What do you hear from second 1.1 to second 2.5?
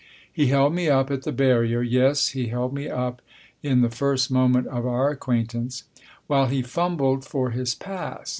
at the barrier (yes, he